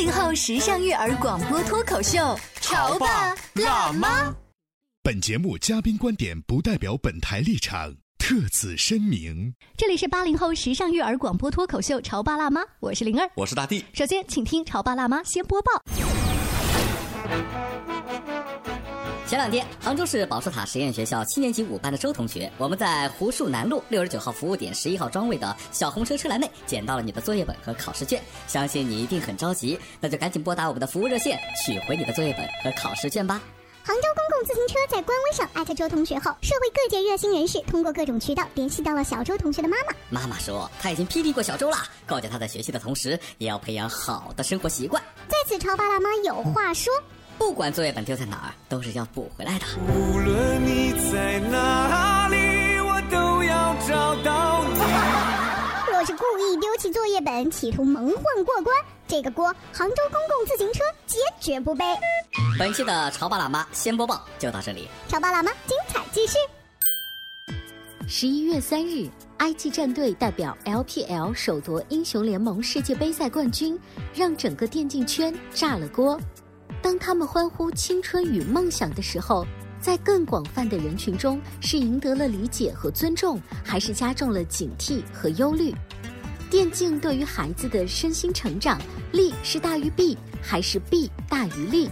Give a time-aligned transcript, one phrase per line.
[0.00, 4.34] 八零后时尚育儿广播脱口秀，潮爸辣妈。
[5.02, 9.54] 本节目嘉宾观点不代表本台立场，特此声明。
[9.76, 13.84] 这里是八零后时尚育儿广播脱口秀，潮爸辣妈，我是灵儿，我是大地。
[13.92, 15.70] 首先，请听潮爸辣妈先播报。
[19.30, 33.40] 前两天，杭州市宝树塔实验学校七年级五班的周同学，我们在湖墅南路六十九号服务点十一号桩位的小红车车篮内捡到了你的作业本和考试卷，相信你一定很着急，那就赶紧拨打我们的服务热线取回你的作业本和考试卷吧。
[33.84, 39.94] 杭州公共自行车在官微上艾特周同学后，社会各界热心人士通过各种渠道联系到了小周同学的妈妈。
[40.10, 45.00] 妈妈说，她已经批评过小周了，告诫他在学习的同时，也要培养好的生活习惯。
[45.28, 46.92] 在此，潮爸辣妈有话说。
[47.40, 49.64] 不管作业本丢在哪儿，都是要补回来的。
[49.88, 52.36] 无论你在哪里，
[52.80, 55.90] 我都要找到你。
[55.90, 58.76] 若是故意丢弃作业本，企图蒙混过关，
[59.08, 61.82] 这个锅杭州公共自行车坚决不背。
[62.58, 66.36] 本期的潮爸辣妈先播报就到这里，潮爸辣妈精彩继续。
[68.06, 69.08] 十一月三日
[69.38, 73.80] ，IG 战队代表 LPL 首夺英雄联盟世界杯赛冠军，
[74.14, 76.20] 让整个电竞圈炸了锅。
[76.82, 79.46] 当他们欢呼青春与梦想的时候，
[79.80, 85.74] 在更广泛的人群中，是赢得了理解和尊重，还是加重了警惕和忧虑？
[86.50, 88.80] 电竞对于孩子的身心成长，
[89.12, 91.88] 利是大于弊，还是弊大于利？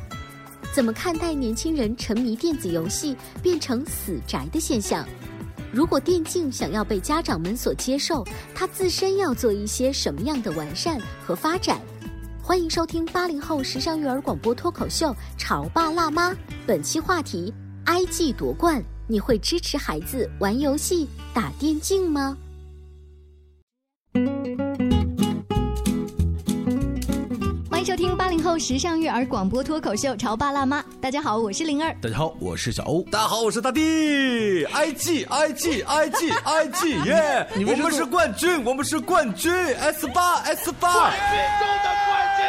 [0.73, 5.07] 怎么看待年轻人沉迷电子游戏变成死宅的现象？
[5.73, 11.81] 如果电竞想要被家长们所接受，它自身要做一些什么样的完善和发展？
[12.49, 16.31] 欢迎收听八零后时尚育儿广播脱口秀《潮爸辣妈》，
[16.67, 17.53] 本期话题
[17.85, 22.39] ：IG 夺冠，你会支持孩子玩游戏、打电竞吗？
[27.71, 31.95] 欢迎收听八零后时尚育儿广播脱口秀《潮爸辣妈》，大家好，我是灵儿。
[32.01, 33.03] 大家好，我是小欧。
[33.13, 34.65] 大家好，我是大地。
[34.65, 37.47] IG IG IG IG 耶！
[37.57, 40.95] 我们是冠军，我们是冠军！S 八 S 八。
[40.95, 42.45] 冠军中的冠军，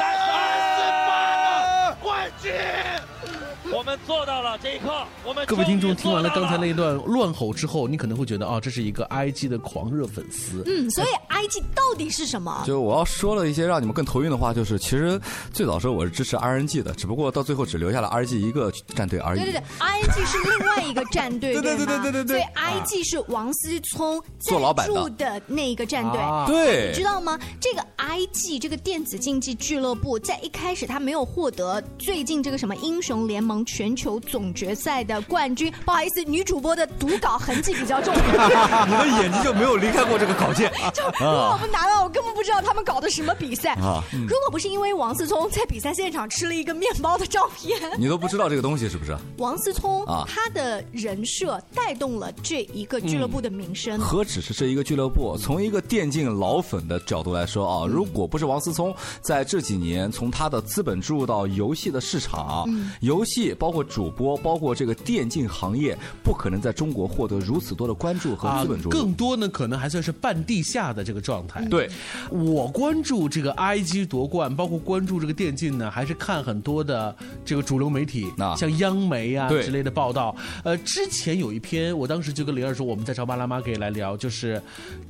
[0.00, 1.10] 乃是 S 八
[1.90, 2.52] 的冠军。
[3.72, 10.62] 我们做到了这一刻，我们各位听众听完了刚才那一段乱吼之后，你可能会觉得啊，这是一个 IG 的狂热粉丝。
[10.66, 12.64] 嗯，所以 IG 到底是什么？
[12.66, 15.20] 就我要说了一些让你们更头晕的话，就是其实
[15.52, 19.40] 最早时候我是支持 RNG 的，只不过到最后只留下了 RNG 一个战队而已。
[19.40, 22.38] 对对对，RNG 是另外一个战队， 对对对对对对对。
[22.38, 24.88] 所以 IG 是王思聪做老板
[25.18, 26.18] 的那一个战队。
[26.46, 27.38] 对，你知道吗？
[27.60, 34.52] 这个 IG 这个电子竞技俱乐部在一开始他没有获得最近这个什么英雄联盟全球总。
[34.52, 38.14] 决赛的冠军，不好意思，女主播的读稿痕迹比较重。
[38.86, 40.70] 你的眼睛就没有离开过这个稿件。
[40.94, 43.72] 就如果不拿了，我根本不知道他们搞的什么比赛。
[43.74, 49.16] 啊，如果不是因为王思聪在比赛现场吃了一个面包的照片， 你都不知道这个东西是不是？
[49.38, 53.98] 王思聪啊，他的人设带动了这一个俱乐部的名声。
[53.98, 55.36] 何止是这一个俱乐部？
[55.36, 62.68] 从一个电竞老粉的角度来说啊，如果不是王思聪在这几年从他的资本注入到游戏的市场，
[63.00, 64.36] 游戏包括主播。
[64.42, 68.90] 包括这个电竞行业，不可能在中国获得如此多的关注和资本注入。
[68.90, 71.64] 更多呢，可能还算是半地下的这个状态。
[71.66, 71.88] 对，
[72.30, 77.14] 我关注这个 IG 夺冠，包括关注这个电竞呢，还是看很多的
[77.44, 78.26] 这个主流媒体，
[78.56, 80.34] 像央媒啊之类的报道。
[80.64, 84.60] 呃，之前有一篇，我当时就跟灵儿说，我们在找巴拉妈可以来聊，就是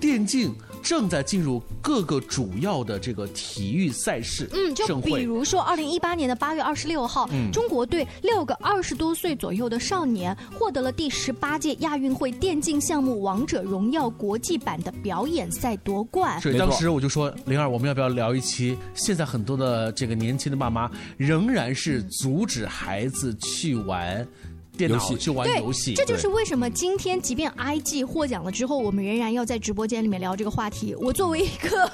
[0.00, 4.48] 电竞正在进入各个主要的这个体育赛事。
[4.52, 16.40] 嗯，就比如说二零一八年的八月二十六号，中国队六个二十多岁左右的少年获得了第十八届亚运会电竞项目《王者荣耀》国际版的表演赛夺冠。
[16.40, 18.76] 所以当时我就说，灵儿，我们要不要聊一期？
[18.94, 24.26] 现在很多的这个年轻的爸妈仍然是阻止孩子去玩。
[24.74, 25.92] 电脑去玩游戏。
[25.92, 30.94] 这就是为什么今天即便 IG 获奖了之后，我们仍然要在直播间里面聊这个话题。
[30.94, 31.92] 我作为一个。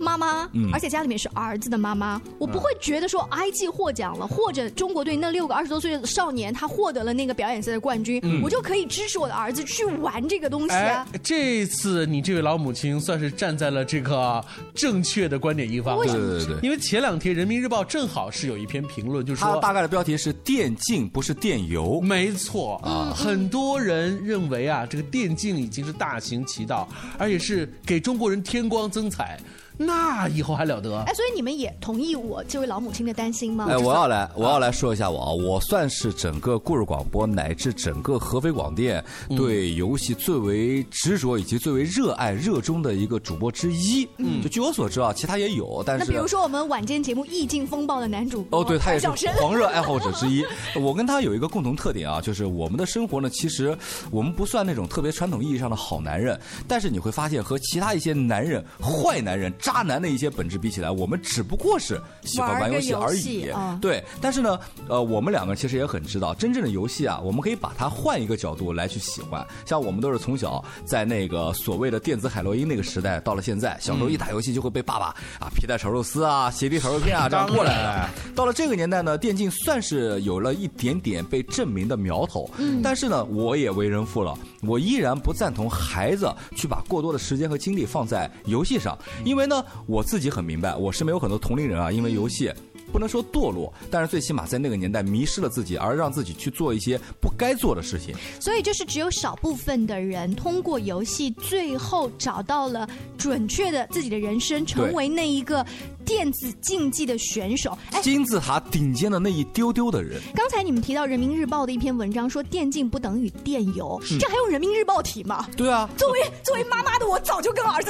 [0.00, 11.06] 妈妈，而且家里面是儿子的妈妈，我不会觉得说 IG 获奖了，或者中国队那六个二十多岁的少年他获得了那个表演赛的冠军，我就可以支持我的儿子去玩这个东西啊。
[11.22, 14.42] 这次你这位老母亲算是站在了这个
[14.74, 26.88] 正确的观点一方，对对对，因为前两天人民日报正好是有一篇评论，就是说大概的标题是电竞不是电游，没错啊，很多人认为啊，这个电竞已经是大行其道，
[27.18, 29.38] 而且是给中国人添光增彩。
[29.82, 30.98] 那以后还了得？
[31.06, 33.66] 哎，所以你们也同意我这位老母亲的担心吗？
[33.66, 44.06] 哎，我要来，我要来说一下我啊，我算是整个故事广播乃至整个合肥广电对游戏最为执着以及最为热爱热衷的一个主播之一。
[44.18, 50.44] 嗯，就据我所知啊，其他也有，但是那比如说我们晚间节目《意境风暴》的男主播哦，对他也是狂热爱好者之一。
[50.78, 53.74] 我跟他有一个共同特点啊，就是我们的生活呢，其实
[54.10, 56.38] 我们不算那种特别传统意义上的好男人，
[56.68, 59.50] 但是你会发现和其他一些男人、坏男人。
[59.69, 63.48] 渣男的一些本质比起来，我们只不过是喜欢玩游戏而已。
[63.80, 64.58] 对，但是呢，
[64.88, 69.46] 呃，我们两个其实也很知道，真正的游戏啊，我们可以把它换一个角度来去喜欢。
[69.64, 75.06] 像我们都是从小在那个所谓的电子海洛因那个时代，到了现在，小时候一打游戏就会被爸爸
[75.38, 78.08] 啊皮带炒肉丝啊、鞋底炒肉片啊这样过来的。
[78.34, 82.50] 到了这个年代呢，电竞算是有了一点点被证明的苗头。
[82.58, 89.59] 嗯，但是呢，我也为人父了，我依然不赞同孩子去把过多的时间和精力放在游戏上，因为呢。
[89.86, 92.52] 我自己很明白，我身边有很多同龄人啊，因为游戏。
[92.92, 98.12] 不能说堕落，但是最起码在那个年代迷失了自己，而让自己去做一些不该做的事情。
[98.40, 105.64] 所以就是只有少部分的人通过游戏，最后找到了准确的自己的人生，成为那一个
[106.04, 110.20] 电子竞技的选手，金字塔顶尖的那一丢丢的人。
[110.34, 115.46] 刚才你们提到人民日报的一篇文章，说电竞不等于电游，这还用人民日报提吗？
[115.56, 117.19] 对啊，作为作为妈妈的我，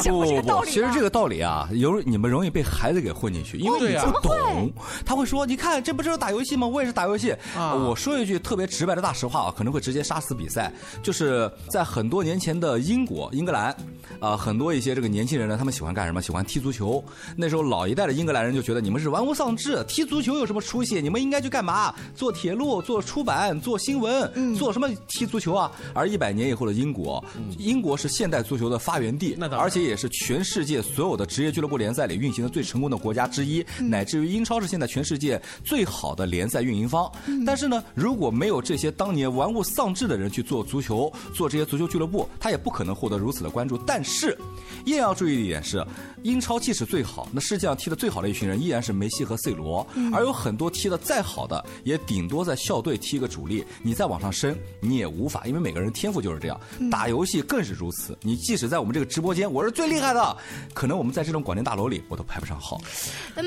[0.02, 0.70] 早就跟儿子讲过这个道理。
[0.70, 4.72] 其实这个道理啊，有你们容易被孩子给混进去，因为你不懂。
[5.04, 6.66] 他会说：“你看，这不就是打游戏吗？
[6.66, 10.72] 我也是打游戏。”我说一句特别直白的大实话啊，可能会直接杀死比赛。
[11.02, 13.74] 就是在很多年前的英国、英格兰，
[14.20, 16.20] 啊，很多一些这个年轻人呢，他们喜欢干什么？
[16.20, 17.02] 喜欢踢足球。
[17.36, 21.00] 那时候老一代的英格兰人就觉得你们是玩物丧志，踢足球有什么出息？
[21.00, 21.94] 你们应该去干嘛？
[22.14, 25.70] 做铁路、做出版、做新闻，做什么踢足球啊？
[25.94, 27.24] 而一百年以后的英国，
[27.58, 37.10] 英国是现代足球的发源地，而且也是全世界所有的职业俱乐部联赛里运行的最成功的国家之一，乃至于英超是现在全世界最好的联赛运营方，
[37.44, 43.76] 但是呢，如果没有这些当年玩物丧志的人去做足球，做这些足球俱乐部，他也不可能获得如此的关注。
[43.78, 44.38] 但是，
[44.84, 45.84] 一定要注意一点是，
[46.22, 53.64] 英超即使最好，那世界上踢的最好的一群人依然是梅西和 C 罗，而有很多踢的再好的，也顶多在校队踢个主力。
[53.82, 56.60] 你再往上升，你也无法，因为每个人天赋就是这样。
[56.90, 60.36] 打游戏更是如此，你即使在我们这个直播间，我是最厉害的，
[60.74, 62.80] 可能我们在这种广电大楼里，我都排不上号。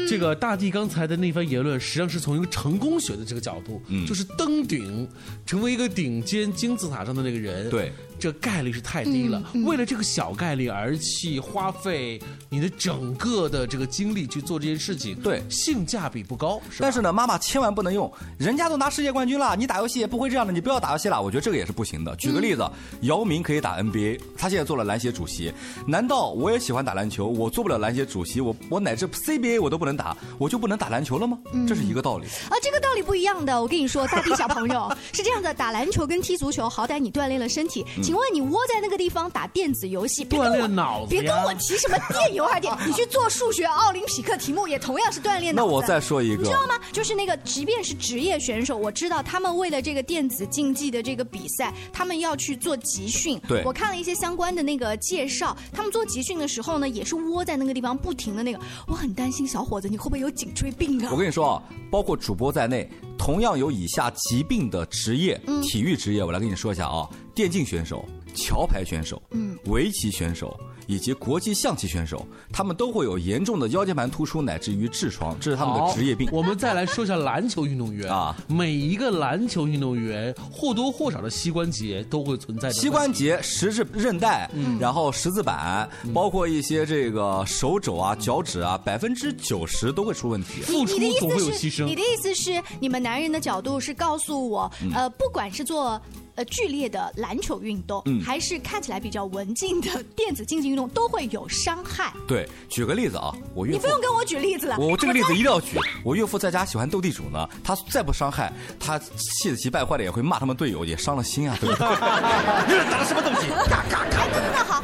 [0.09, 5.07] 这个大地刚才的那番言论，实际上是从一个成功学的这个角度，就是登顶，
[5.45, 7.69] 成为一个顶尖金字塔上的那个人。
[7.69, 7.91] 对。
[8.19, 16.61] 这概率是太低了，为了这个小概率而去花费你的整个的这个精力去做这件事情，对，性价比不高。
[16.79, 21.21] 但是呢，妈妈千万不能用，人家都拿世界冠军了，你打游戏也不会这样的，你不要打游戏了。
[21.21, 22.15] 我觉得这个也是不行的。
[22.15, 22.65] 举个例子，
[23.01, 25.51] 姚明可以打 NBA，他现在做了篮协主席，
[25.87, 31.37] 难道我也喜欢打篮球，我做不了篮协主席，我我乃至 CBA 我都不能打，我就不能打篮球了吗？
[31.67, 32.25] 这是一个道理。
[32.49, 33.61] 啊，这个道理不一样的。
[33.61, 37.85] 我跟你说，大地小朋友 是这样的，打篮球跟踢足球，好歹你锻炼了身体。
[38.03, 45.67] 请问你窝在那个地方打电子游戏，锻炼脑子，别跟我提什么电游还是电， 你去做数学奥林匹克题目也同样是锻炼脑子。
[45.67, 46.79] 那我再说一个，你知道吗？
[46.91, 53.39] 就是那个，即便是职业选手，我知道他们为了这个电子竞技的这个比赛，他们要去做集训。
[53.47, 58.59] 对，我看了一些相关的那个介绍，他们做集训的时候呢，也是窝在那个地方不停的那个。
[58.87, 61.09] 我很担心小伙子，你会不会有颈椎病啊？
[61.11, 62.89] 我跟你说啊，包括主播在内，
[63.25, 68.05] 同样有以下疾病的职业，体育职业，我来跟你说一下啊，电竞选手。
[68.35, 76.29] 桥牌选手、嗯，围棋选手以及国际象棋选手，他们都会有严重的腰间盘突出乃至于痔疮，这是他们的职业病。
[76.31, 82.71] 我们再来说一下篮球运动员啊，每一个篮球运动员或多或少的膝关节都会存在。
[82.71, 84.49] 膝关节、十字韧带，
[84.79, 90.61] 然后十字板，包括一些这个手肘啊、脚趾啊，百分之九十都会出问题。
[90.61, 91.85] 付出总会有牺牲。
[91.85, 96.01] 你的意思是，你们男人的角度是告诉我，呃，不管是做。
[96.35, 102.13] 呃剧烈的篮球运动，还是看起来比较文静的电子竞技运动，都会有伤害。
[102.27, 105.77] 对，举个例子啊，我岳父，你不用跟我举例子了，我这个例子一定要举。
[106.03, 111.87] 我岳父在家喜欢斗地主呢，他再不伤害，他气得急败坏的也会骂他们队友，也伤了心啊，对不对？
[112.67, 113.47] 你打的什么东西？
[113.69, 114.23] 嘎嘎嘎！
[114.55, 114.83] 那好，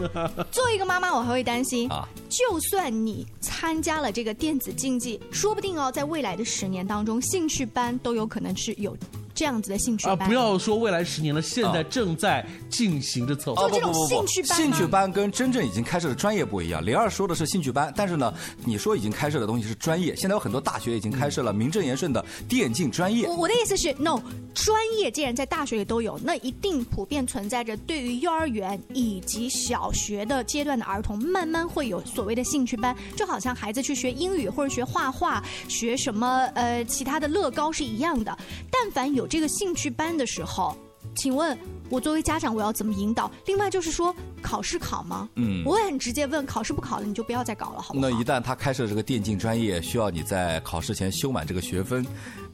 [0.51, 8.95] 作为一个妈妈，我还会担心啊，就算你参加了这个电子竞技，说不定哦，在未来的十年当中，兴趣班都有可能是有。
[9.39, 13.69] 这样子的兴趣班啊，不要说未来十年了，现在正在进行着策划。
[13.69, 16.85] 就这种兴趣班，兴趣班跟真正已经开设的专业不一样。
[16.85, 18.33] 零二说的是兴趣班，但是呢，
[18.65, 20.13] 你说已经开设的东西是专业。
[20.13, 23.25] 现在有很多大学已经开设了名正言顺的电竞专业。
[23.29, 24.19] 我我的意思是，no，
[24.53, 38.37] 专业既然在大学里都有，那一定普遍存在着对于幼儿园以及小学的阶段的儿童，慢慢会有所谓的兴趣班，就好像孩子去学英语或者学画画、学什么呃其他的乐高是一样的。
[38.69, 40.75] 但凡有这个兴趣班的时候，
[41.15, 41.55] 请问
[41.87, 43.31] 我作为家长我要怎么引导？
[43.45, 45.29] 另外就是说，考试考吗？
[45.35, 48.09] 嗯，我也很直接问，考试不考了你就不要再搞了，好不好？
[48.09, 52.03] 那一旦他开设这个电竞专业，需要你在考试前修满这个学分。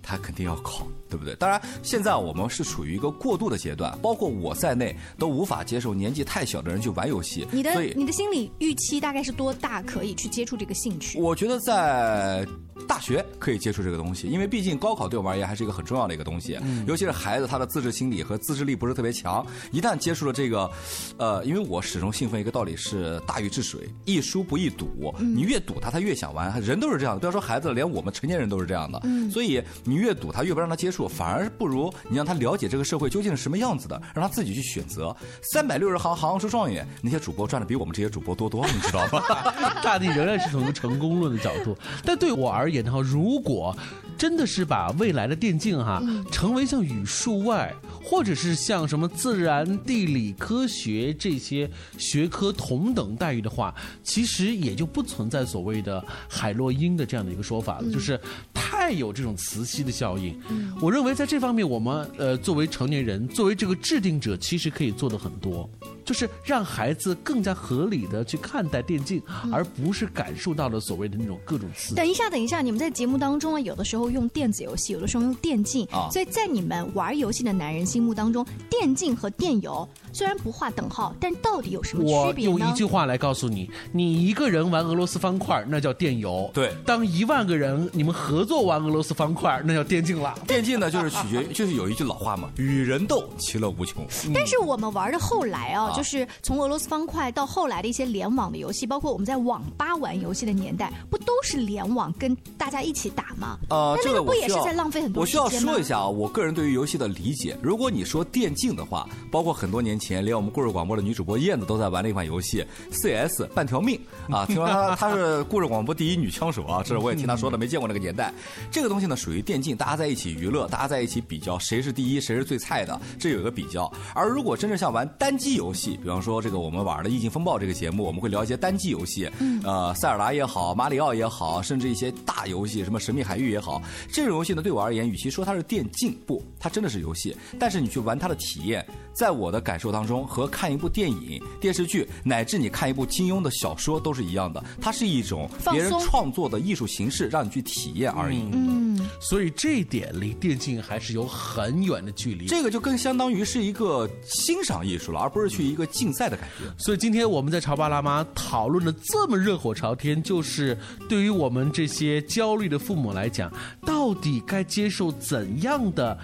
[0.06, 1.36] 他肯定要考，对不对？
[1.36, 7.48] 当然，现在我们是处于一个过渡的阶段，包括我在内都无法接受年纪太小的人去玩游戏。
[7.52, 11.20] 你的你的心理预期大概是多大可以去接触这个兴趣？
[11.20, 12.46] 我觉得在
[12.88, 16.60] 大学可以接触这个东西，因为毕竟高考对我们而言还是一个很重要的一个东西。
[16.62, 16.86] 嗯。
[16.86, 20.70] 尤其是孩子他的自制心理和自制力不是特别强，一旦接触了这个，
[21.18, 24.86] 呃，因为我始终信奉一个道理是大禹治水，易输不易堵。
[25.20, 26.62] 你越堵他，他越想玩。
[26.62, 29.02] 人都是这样的，不要说孩子了，连我们成年人都是这样的。
[29.06, 29.32] 嗯。
[29.32, 29.95] 所以你。
[29.96, 35.16] 你越堵他，越不让他接触，反而不如你让他了解这个社会究竟是什么样子的，让他自己去选择。
[35.42, 36.86] 三百六十行，行行出状元。
[37.02, 39.24] 那些主播赚的比我们这些主播多多，你知道吗？
[39.82, 43.76] 大地仍然是从成功论的角度，但对我而言的话，如果
[44.18, 58.20] 真的是把未来的电竞哈，成为像语数外，或者是像什么自然、地理、科学这些学科同等待遇的话，其实也就不存在所谓的海洛因的这样的一个说法了，就是
[58.54, 59.86] 太有这种磁吸。
[59.86, 60.36] 的效应，
[60.82, 65.70] 我认为在这方面，我们呃作为成年人，作为这个制定者，其实可以做的很多。
[66.06, 69.22] 就是让孩子更加合理的去看待电竞，
[69.52, 71.96] 而不是感受到了所谓的那种各种刺激。
[71.96, 82.54] 等一下，等一下，你们在节目当中啊，有的时候用电子游戏，有的时候用电竞，所以在你们玩游戏的男人心目当中，电竞和电游虽然不划等号，但到底有什么区别呢？
[82.54, 90.36] 我用一句话来告诉你：你一个人玩俄罗斯方块，那叫电游；对，当一万个人你们合作玩俄罗斯方块，那叫电竞了。
[90.48, 94.06] 电竞呢，就是取决，就是有一句老话嘛，与人斗，其乐无穷。
[94.34, 95.94] 但是我们玩的后来啊。
[95.96, 103.58] 就是从俄罗斯方块到后来的一些联网的游戏，包括我们在网吧玩游戏的年代，不都是联网跟大家一起打吗？
[103.70, 114.00] 呃，这个不也是在浪费很多时间我需要说一下啊，我个人对于游戏的理解，如果你说电竞的话，包括很多年前，连我们故事广播的女主播燕子都在玩的一款游戏 CS 半条命
[114.30, 118.34] 啊，听说她她是故事广播第一女枪手啊，这是我也听她说的， 没见过那个年代。
[118.72, 123.92] 这个东西呢，属于电竞，大家在一起娱乐，大家在一起比较谁是第一，谁是最菜的，这有一个比较。
[124.14, 126.66] 而如果真正像玩单机游戏，比方说这个。
[126.66, 129.30] 我们玩的《意境风暴》这个节目，我们会聊一些单机游戏，
[129.64, 133.80] 呃，塞尔达也好，马里奥也好，甚至一些大游戏，什么《神秘海域》也好。
[134.12, 137.38] 这种游戏呢，对我而言，与其说它是电竞，不，它真的是游戏。
[137.60, 144.64] 但是你去玩它的体验，在我的感受当中，和看一部电影、电视剧，乃至你看一部金庸的小说都是一样的。
[144.82, 148.40] 它是一种别人创作的艺术形式，让你去体验而已。
[148.54, 148.85] 嗯，
[149.20, 152.46] 所以这一点离电竞还是有很远的距离。
[152.46, 156.66] 这个就更相当于是一个欣赏艺术了，而不是去一个竞赛的感觉。
[156.78, 160.78] 所以今天我们在潮爸辣妈讨论的这么热火朝天，就是
[161.10, 163.52] 对于我们这些焦虑的父母来讲，
[163.86, 166.18] 到底该接受怎样的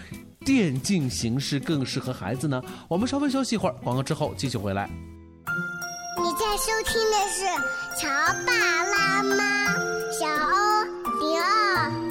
[0.46, 2.62] 电竞形式更适合孩子呢？
[2.88, 4.90] 我们稍微休息一会儿，广告之后继续回来。
[6.18, 7.46] 你在收听的是
[8.00, 8.08] 潮
[8.46, 8.52] 爸
[8.84, 9.38] 辣妈，
[10.12, 10.84] 小欧
[11.20, 12.11] 零二，叫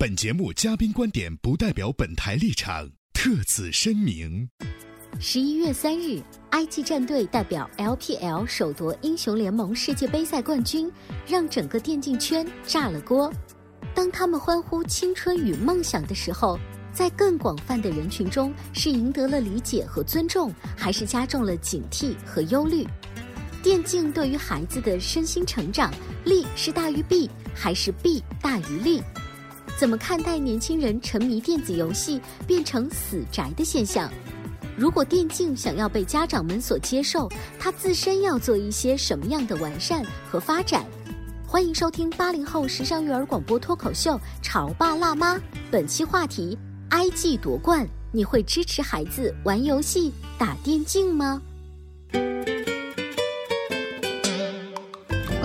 [0.00, 4.48] 本节目嘉宾观点不代表本台立场，特此声明。
[5.18, 10.88] 十一月三日，，IG 战队代表 LPL 首夺英雄联盟世界杯赛冠军，
[11.26, 13.32] 让整个电竞圈炸了锅。
[13.92, 16.56] 当他们欢呼青春与梦想的时候，
[16.92, 22.86] 在更广泛的人群中，是赢得了理解和尊重，还是加重了警惕和忧虑？
[23.64, 25.92] 电竞对于孩子的身心成长，
[26.24, 29.02] 利是大于弊，还是弊大于利？
[29.78, 34.10] 怎么看待年轻人沉迷电子游戏变成死宅的现象？
[34.76, 37.30] 如果电竞想要被家长们所接受，
[37.60, 40.84] 它自身要做一些什么样的完善和发展？
[41.46, 45.36] 欢迎收听八零后时尚育儿广播脱口秀《潮爸辣妈》，
[45.70, 46.58] 本期话题
[46.90, 51.40] ：IG 夺冠，你会支持孩子玩游戏、打电竞吗？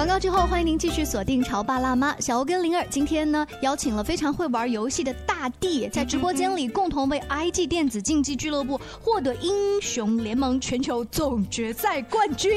[0.04, 2.14] 广告之后，欢迎您继续锁定《潮爸辣妈》。
[2.22, 12.52] 小欧跟灵儿今天呢，邀请了非常会玩游戏的大地，在直播间里共同为 IG 电子竞技俱乐部获得英雄联盟全球总决赛冠军，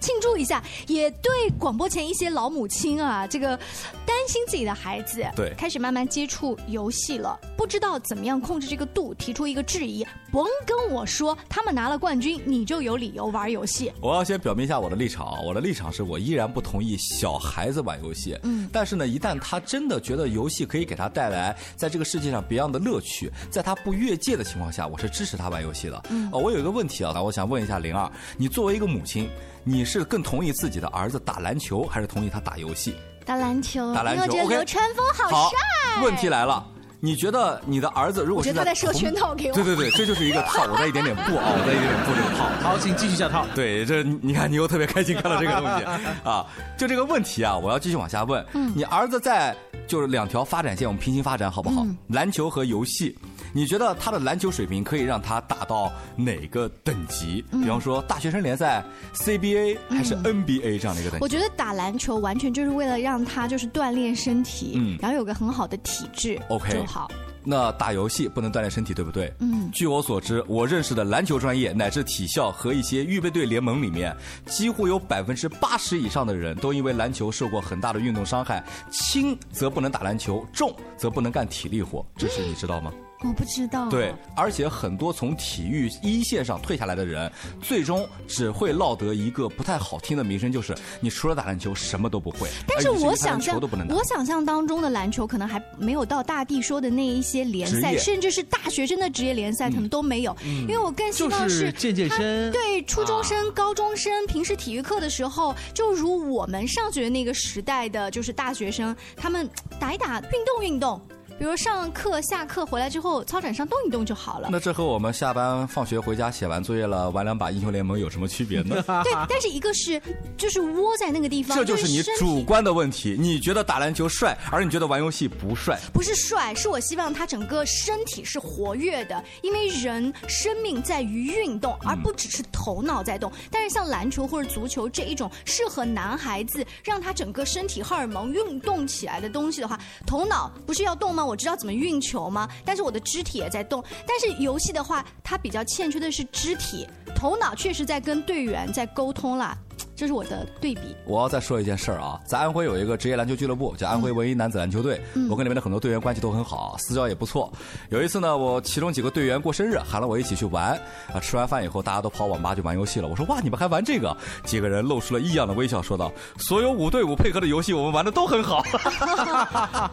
[0.00, 0.62] 庆祝一下。
[0.86, 3.56] 也对广播前一些老母亲啊，这个
[4.04, 10.06] 担心自己的孩子对开始慢慢接触游戏了，不知道怎么样控制这个度，提出一个质疑。
[10.30, 13.90] 甭跟我说他们拿了冠军，你就有理由玩游戏。
[14.02, 16.65] 我要先表明一下我的立场，我的立场是我依然不。
[16.66, 26.02] 同意小孩子玩游戏，嗯，但是呢，一旦他真的觉得游戏可以给他带来在这个世界上别样的乐趣，在他不越界的情况下，我是支持他玩游戏的。
[26.10, 29.30] 嗯，哦，我有一个问题啊，那我想问一下灵儿，你作为一个母亲，
[29.62, 32.96] 你是更同意自己的儿子打篮球，还是同意他打游戏？
[33.24, 34.22] 打篮球，打篮球。
[34.24, 36.02] 我觉得流川枫好帅。
[36.02, 36.66] 问题来了。
[37.06, 39.54] 你觉得你的儿子如果是在他设圈套给我？
[39.54, 42.48] 对对对，这就是一个套，我在一点点布啊，我在一点点布这个套。
[42.60, 43.46] 好，请继续下套。
[43.54, 45.84] 对，这你看你又特别开心看到这个东西
[46.28, 46.44] 啊，
[46.76, 48.44] 就这个问题啊，我要继续往下问。
[48.54, 49.54] 嗯，你儿子在
[49.86, 51.86] 就是两条发展线，我们平行发展好不好？
[52.08, 53.16] 篮球和游戏。
[53.52, 57.42] 你觉得他的篮球水平可以让他打到哪个等级？
[57.52, 58.84] 比方说大学生联赛、
[59.14, 61.18] CBA 还是 NBA 这样的一个等级？
[61.20, 67.10] 我觉得打篮球完全就是为了让他就是锻炼身体，嗯，然后有个很好的体质，OK 就好。
[67.48, 69.32] 那打游戏不能锻炼身体，对不对？
[69.38, 69.70] 嗯。
[69.70, 82.92] 据我所知，我认识的篮球专业乃至体校和一些预备队联盟里面，几乎有百分之八十以上的人都因为篮球受过很大的运动伤害，轻则不能打篮球，重则不能干体力活，这是你知道吗？
[83.22, 83.88] 我不知道。
[83.88, 87.30] 对，而且很多从体育一线上退下来的人，
[87.62, 92.48] 最终只会落得一个不太好听的名声，就是你除了打篮球什么都不会。
[92.66, 100.36] 但是我想象，我想象当中的篮球可能还没有到大地说的那一些联赛，甚至是大学生的职业联赛可能都没有。
[100.44, 102.50] 因为我更希望是健健身。
[102.52, 109.48] 对，初中生、高中生平时体育课的时候，就如我们上学那个时代的，就是大学生，他们
[109.80, 111.00] 打一打，运动运动。
[111.38, 114.48] 比如上课、下课回来之后，操场上动一动就好了。
[114.50, 118.82] 那这和我们下班、放学回家写完作业了，玩两把英雄联盟有什么区别呢？
[119.04, 120.00] 对，但是一个是
[120.38, 123.16] 就是窝在那个地方，这就是你主观的问题。
[123.18, 125.78] 你觉得打篮球帅，而你觉得玩游戏不帅？
[125.92, 133.30] 不是帅，是我希望他整个身体是活跃的，因为人生命在于运动，而不只是头脑在动。
[133.50, 141.25] 但是像篮球或者足球这一种适合男孩子让他整个身体荷尔蒙运动起来的东西的话，头脑不是要动吗？
[141.26, 142.48] 我知道怎么运球吗？
[142.64, 143.82] 但是我的肢体也在动。
[144.06, 149.56] 但是游戏的话，它比较欠缺的是肢体，头脑确实在跟队员在沟通啦。
[149.96, 150.94] 这是我的对比。
[151.06, 155.00] 我要再说一件事儿啊，在安徽有一个职业篮球俱乐部，叫安徽文一男子篮球队。
[155.30, 157.50] 我跟里面的很多队员关系都很好，私交也不错。
[157.88, 160.78] 有一次呢，我其中几个队员过生日，喊了我一起去玩。
[161.14, 163.08] 啊，吃完饭以后，大家都跑网吧去玩游戏了。
[163.08, 164.14] 我说哇，你们还玩这个？
[164.44, 168.62] 几个人露出了异样的微笑，说道：“所有五对五配合的游戏，我们玩的都很好。”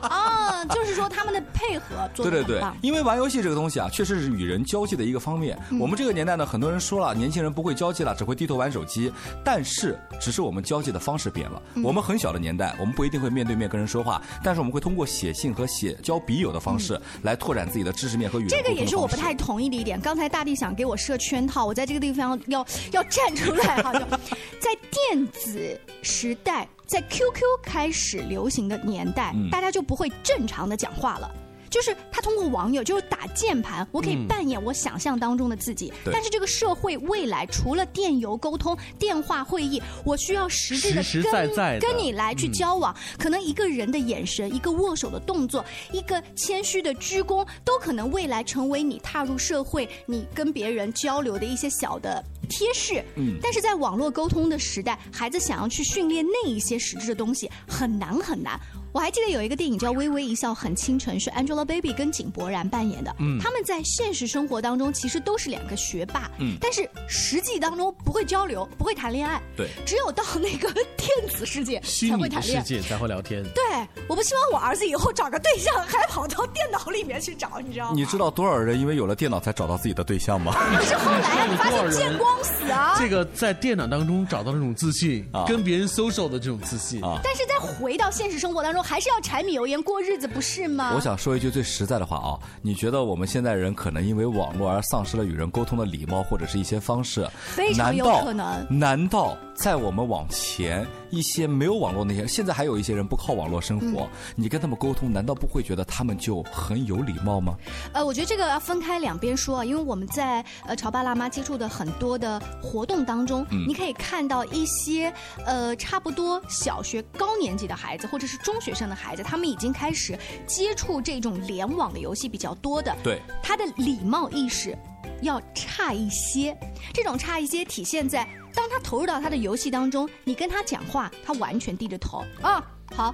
[0.04, 5.58] 啊，就是说他们的配合做对对对，因为玩游戏这个东西啊，确实是与人交际的一个方面。
[5.80, 9.10] 我们这个年代呢，很多人说了，年轻人不会交际了，只会低头玩手机。
[9.46, 11.62] 但是只是我们交际的方式变了。
[11.84, 18.49] 我们很小的年代，我们不一定会面对面跟人说话，但是我们会通过写信和写交笔友的方式来拓展自己的知识面和语言。
[18.49, 19.99] 这个也是我不太同意的一点。
[19.99, 23.93] 刚才大地想给我设圈套，我在这个地方要要站出来哈。
[24.60, 31.29] 在电子时代，在 QQ 开始流行的年代，大家就不会正常的讲话了。
[31.73, 35.91] 就是他通过网友就是打键盘，我可以扮演我想象当中的自己。
[36.05, 42.95] 但是这个社会未来除了电邮沟通、电话会议，我需要实质的跟跟你来去交往。
[43.17, 52.23] 可能一个人的眼神、一个握手的动作、一个谦虚的鞠躬，都可能未来成为你踏入社会、你跟别人交流的一些小的。
[52.49, 58.59] 贴士，嗯，但是在网络沟通的时代，孩子想要去训练那一些实质的东西，很难很难。
[58.93, 63.13] 我还记得有一个电影叫《微微一笑很倾城》，是 Angelababy 跟井柏然扮演的。
[63.19, 69.41] 嗯，他们在现实生活当中其实都是两个学霸，嗯，但是实际当中不会交流，不会谈恋爱。
[69.58, 73.43] 对，只有到那个电子世界才会谈恋爱，世界才会聊天。
[73.56, 73.63] 对，
[74.08, 77.93] 我不希望我儿子以后找个对象还跑到电脑里面去找，你知道吗？
[77.95, 80.53] 你知道多少人因为有了电脑才找到自己的对象吗？
[80.77, 82.95] 可是后来你发现见光死啊！
[82.99, 89.65] 这个在电脑当中找到那种自信，跟别人 social 的这种自信啊，但是在回到现实生活当中，还是要柴米油。
[89.65, 90.91] 盐过日子不是吗？
[90.93, 97.28] 我想说一句最实在的话啊，你觉得我们现在人可能因为网络而丧失了与人沟通的礼貌或者是一些方式？
[97.34, 98.67] 非常有可能。
[98.69, 107.56] 难道在我们往前一些没有网络那些，现在还有一些人不靠网络生活，你跟他们沟通，难道不会觉得他们就很有礼貌吗？
[107.93, 115.13] 呃，我觉得这个要分开两边说啊，因为我们在呃潮爸辣妈接触的很多的活动当中，你可以看到一些
[115.45, 119.54] 呃差不多小学高年级的孩子或者是中学生的孩子，他们。
[119.54, 124.76] 已经开始接触这种联网的游戏比较多的，对他的礼貌意识
[125.21, 126.58] 要差一些。
[126.91, 132.63] 这种差一些体现在，当他投入到他的游戏当中，你跟他讲话，他完全低着头啊。
[132.96, 133.13] 好。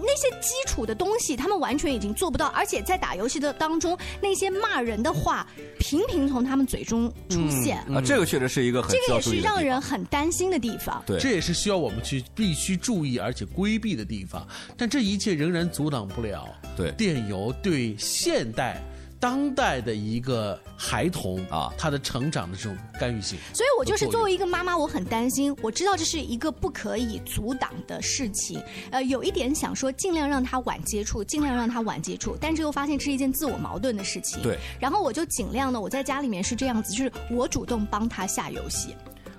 [0.00, 5.44] 那些基础的东西，他们完全已经做不到，而且在打游戏的当中，那些骂人的话
[5.80, 11.02] 频频从他们嘴中出现啊，这个确实是一个很这个也是让人很担心的地方。
[11.04, 14.46] 对，这也是需要我们去必须注意而且规避的地方。
[14.76, 16.46] 但这一切仍然阻挡不了
[16.76, 18.80] 对电邮对现代。
[19.20, 25.54] 当代的一个孩童啊，他的成长的这种干预性，所以我就是作为一个妈妈，我很担心。
[25.60, 34.40] 我知道这是一个不可以阻挡的事情，呃，有一点想说，尽量让他晚接触，尽量让他晚接触，但是又发现这是一件自我矛盾的事情。
[34.42, 38.94] 对，然后我就尽量呢，我在家里面是这样子，就是我主动帮他下游戏。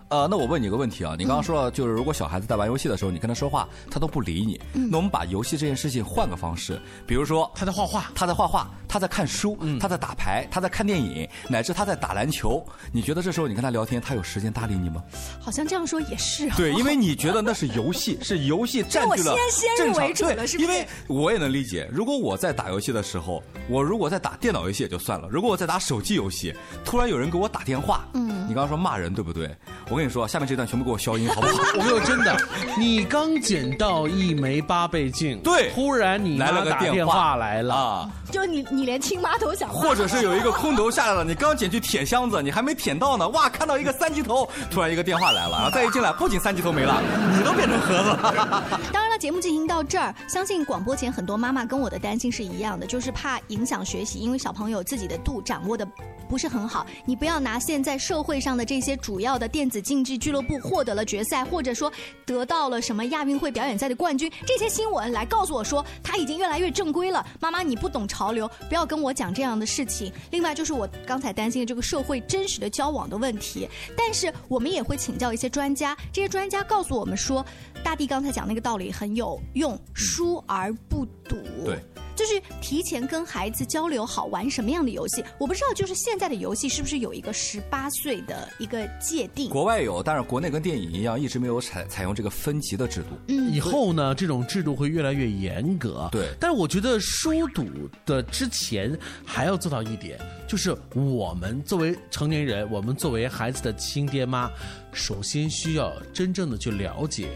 [0.09, 4.59] 呃，那我问你个问题啊，你刚刚说了，就是如果小孩子在玩游戏的时候，你跟他说话，他都不理你。
[4.73, 12.65] 那我们把游戏这件事情换个方式，比如说他在画画，他在画画，他在看书，他在打牌，他在看电影，乃至他在打篮球。
[12.91, 15.03] 你觉得这时候你跟他聊天，他有时间搭理你吗？
[15.39, 16.55] 好像这样说也是啊。
[16.57, 19.35] 对，因为你觉得那是 游戏，是游戏占据了
[19.77, 20.11] 正常。
[20.13, 26.51] 对，因为我也能理解，如果我在打游戏的时候，我如果在打电脑游戏也就算了，如果我在打手机游戏，
[26.83, 29.55] 突然有人给我打电话，嗯，你刚刚说骂人对不对？
[29.87, 30.79] 我跟你说，下面这段全。
[30.79, 31.53] 部给我消音好不好？
[31.77, 32.33] 我没有真的，
[32.77, 47.01] 你刚捡到一枚八倍镜，对，突然你来了个电话来了，就你你连亲妈都想，或者是有一个空投下来了，你刚捡去铁箱子，你还没舔到呢，哇，看到一个三级头，突然一个电话来了，然后再一进来，不仅三级头没了，
[47.37, 48.63] 你都变成盒子了。
[48.93, 55.85] 当然了，节目进行到这儿，相信广播前很多妈妈跟我的担心是一样的，就是怕影响学习，因为小朋友自己的度掌握的
[56.29, 61.43] 不是很好，你不要拿现在社会上的这些主要的电子竞技俱乐部获得了决赛。
[61.49, 61.91] 或者说
[62.27, 67.25] 得到了什么亚运会表演赛的冠军，这些新闻来告诉我说他已经越来越正规了。
[67.39, 70.13] 妈妈，你不懂潮流，不要跟我讲这样的事情。
[70.29, 77.43] 另外就是我刚才担心的这个社会真实的交往的问题，但是我们也会请教一些专家，这些专家告诉我们说，
[77.83, 81.37] 大地刚才讲那个道理很有用，疏而不堵。
[81.65, 81.79] 对。
[82.15, 85.73] 就是提前跟孩子交流好玩什么样的游戏，我不知道。
[85.73, 89.49] 就是现在的游戏是不是有一个十八岁的一个界定？
[89.49, 93.17] 国外有，但是国内跟电影一样，一直没有采采用这个分级的制度。
[93.29, 96.09] 嗯，以后呢，这种制度会越来越严格。
[96.11, 97.65] 对，但是我觉得疏堵
[98.05, 104.51] 的之前还要做到一点，就是我们作为成年人，我们作为孩子的亲爹妈，
[104.91, 107.29] 首先需要真正的去了解。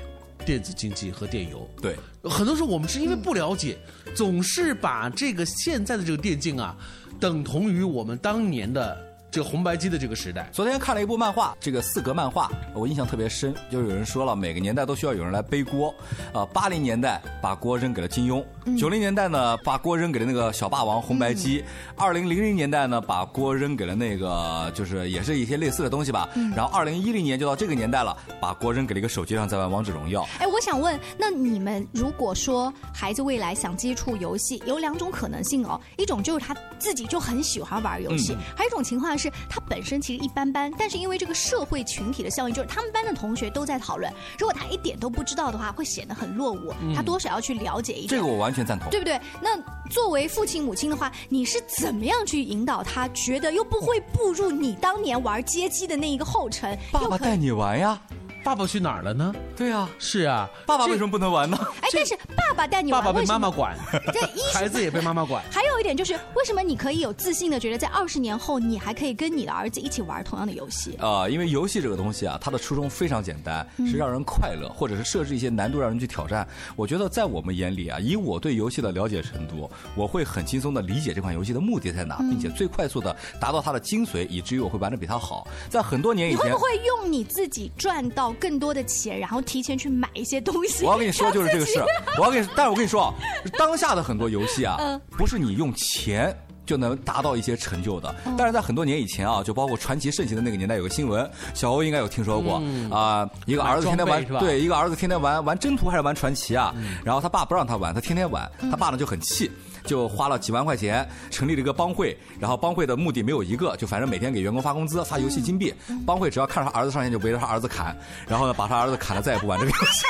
[0.44, 3.78] 电子竞技和电游，对，很多时候我们是因为不了解，
[4.16, 6.76] 总是把这个现在的这个电竞啊，
[7.20, 9.14] 等同于我们当年的。
[9.34, 13.52] 这个红白机的这个时代，昨天看了一部漫画，这个四格漫画，我印象特别深。
[13.68, 15.92] 就是有人说了，每个年代都需要有人来背锅。
[16.32, 18.42] 啊，八零年代把锅扔给了金庸，
[18.78, 21.62] 九零年代呢把锅扔给了那个小霸王红白机，
[21.98, 26.30] 二零零零年代呢把锅扔给了那个就是也是一些类似的东西吧。
[26.56, 30.26] 然后二零一零年就到这个年代了，把锅扔给了一个手机上在玩王者荣耀。
[30.40, 39.24] 哎，我想问，那你们如果说孩子未来想接触游戏，有两种可能性哦，一种就是他自己就很喜欢玩游戏，还有一种情况是。
[39.24, 46.74] 是他本身其实一般般，但是因为这个社会群体的效应，就是他们班的同学都在讨论，如果他一点都不知道的话，会显得很落伍。
[46.94, 48.10] 他多少要去了解一点。
[48.10, 49.20] 这个我完全赞同，对不对？
[49.42, 56.78] 那作为父亲母亲的话，你是怎么样去引导他，觉得又不会步入你当年玩街机的那一个后尘？
[56.92, 58.00] 爸爸带你玩呀。
[58.44, 59.34] 爸爸去哪儿了呢？
[59.56, 61.58] 对啊，是啊，爸爸为什么不能玩呢？
[61.82, 63.78] 哎，但是爸爸带你玩，爸爸被妈妈管，
[64.12, 64.20] 这
[64.52, 65.44] 孩子也被妈妈管。
[65.50, 70.96] 还有一点就是，为什么你可以有自信的觉得，在二十年后，你还可以跟你的儿子一起玩同样的游戏？
[71.00, 76.46] 啊，因为游戏这个东西啊，它的初衷非常简单，是让人快乐，或者是设置一些难度让人去挑战。
[76.76, 85.48] 我觉得在我们眼里啊，以我对游戏的了解程度，我会很轻松的理解这款游戏的目的在哪，并且最快速的达到它的精髓，以至于我会玩的比他好。
[85.70, 89.20] 在很多年以前，你会不会用你自己赚到更多的钱？
[89.20, 90.84] 然后提前去买一些东西。
[90.86, 91.84] 我要跟你说，就是这个事。
[92.18, 93.14] 我要跟你，但是我跟你说啊，
[93.58, 94.78] 当下的很多游戏啊，
[95.12, 98.14] 不是你用钱就能达到一些成就的。
[98.38, 103.30] 但是在很多年以前啊，就包括传奇盛行的那个年代，有个新闻，小欧应该有听说过啊。
[103.46, 106.74] 一个儿子天天玩，对，一个儿子天天玩玩征途还是玩传奇啊？
[107.04, 109.52] 然后他爸不让他玩，他天天玩，他爸呢就很气。
[109.86, 115.74] 就花了几万块钱成立了一个帮会，然后帮会的目的没有一个，就反正每天给员工发工资、发游戏金币。
[116.06, 117.96] 帮会只要看到他儿子上线，就围着他儿子砍，
[118.28, 120.06] 然后呢把他儿子砍了，再也不玩这个游戏。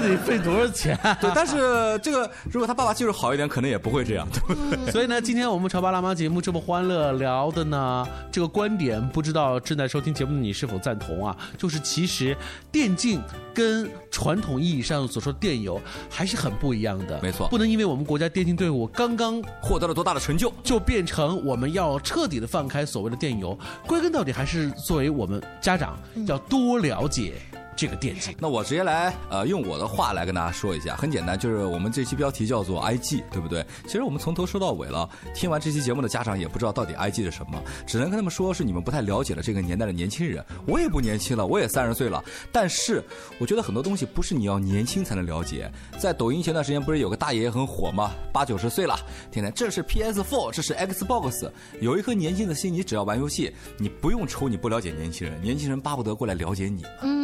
[0.00, 0.98] 这得费多少钱？
[1.20, 4.26] 对，但是这个如果他爸爸技术好一点，可能也不会这样。
[4.30, 11.36] 对 所以呢，今天我们潮爸辣妈节目这么欢乐，聊的呢这个观点，不知道正在收听节目的你是否赞同啊？
[11.56, 12.36] 就是其实
[12.70, 13.20] 电竞
[13.52, 17.18] 跟传统意义上所说的电游还是很不一样的。
[17.20, 23.58] 没错，不能因为我们国家电竞队伍刚刚获得了多大的成就，就变成我们要彻底的放开所谓的电游。
[23.86, 27.34] 归根到底，还是作为我们家长要多了解。
[27.78, 33.64] 这个电竞，那我直接来，呃，用我的话来跟大家说一下，很简单，就是我们这期标题叫做 IG，对不对？
[33.84, 40.44] 其实我们从头说到尾了，听完这期节目的家长也不知道到底 IG 是什么，只能跟他们说是你们不太了解了这个年代的年轻人。
[40.66, 43.00] 我也不年轻了，我也三十岁了，但是
[43.38, 45.70] 我觉得很多东西不是你要年轻才能了解。
[46.00, 48.10] 在抖音前段时间不是有个大爷爷很火吗？
[48.32, 48.98] 八九十岁了，
[49.30, 51.48] 天天这是 PS4，这是 Xbox，
[51.80, 57.17] 有一颗年轻的心，你只要玩游戏，你不用愁你不了解年轻人，年轻人巴不得过来了解你，对不对？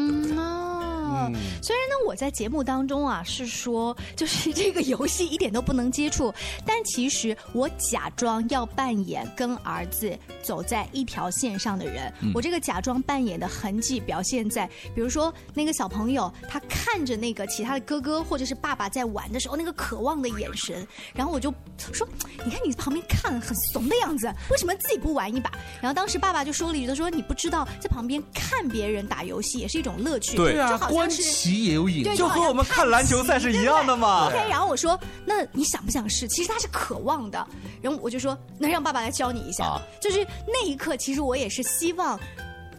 [1.63, 6.33] 虽然呢，我在节目当中啊是说，就是这个游戏一点都不能接触，
[6.67, 12.13] 但其实我假装要扮演跟儿子走在一条线上的人。
[12.35, 21.53] 我这个假装扮演的痕迹表现在，比如说那个小朋友他看着那个其他的哥哥或者是爸爸在玩的时候，那个渴望的眼神，然后我就
[21.93, 22.07] 说
[22.45, 25.51] ：“你看你旁边看很怂的样子，为什么自己不玩一把？”
[25.81, 34.29] 然后当时爸爸就说了一句：“他说你不知道在旁边看别人打游戏也是一种乐趣。”对啊，观其也有瘾，就和我们看篮球赛是一样的嘛。
[34.29, 36.27] OK，然后我说，那你想不想试？
[36.29, 37.47] 其实他是渴望的。
[37.83, 39.81] 然后我就说，那让爸爸来教你一下。
[40.01, 42.19] 就是那一刻，其实我也是希望。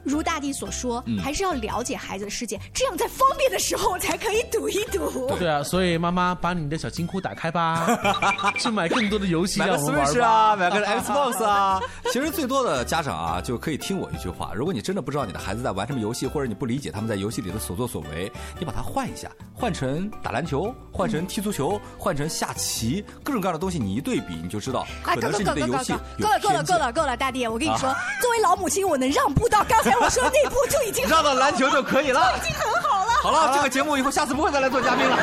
[0.06, 5.36] 如大地所说，还是要了解孩子的世界，这样在方便的时候才可以赌一赌。
[5.38, 7.88] 对啊，所以妈妈把你的小金库打开吧，
[8.60, 11.82] 去买更多的游戏买个 Switch 啊，买个 Xbox 啊。
[12.12, 27.92] 其实最多的家长啊，就可以听我一句话：如果你真的不知道你的孩子在玩什么游戏，或者你不理解他们在游戏里的所作所为，你把它换一下，换成打篮球，换成踢足球，换成下棋，各种各样的东西，你一对比，你就知道可能是你的游戏够了，够了，够了，够了，大地，我跟你说，
[28.22, 29.95] 作为老母亲，我能让步到刚才。
[30.02, 33.12] 我说那步就已经绕到篮球就可以了，已经很好了。
[33.24, 35.18] 好了，这个节目以后下次不会再来做嘉宾了。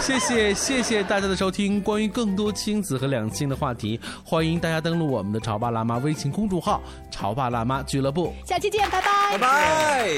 [0.00, 1.80] 谢谢谢谢大家的收听。
[1.80, 8.34] 关于更多亲子和两性的话题，欢迎大家登录我们的潮爸辣妈微信公众号“潮爸辣妈俱乐部”。
[8.44, 10.10] 下期见，拜拜，拜拜。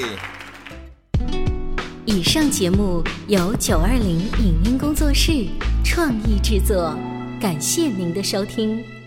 [2.05, 5.47] 以上节目由九二零影音工作室
[5.85, 6.93] 创意制作，
[7.39, 8.98] 感谢您的收听。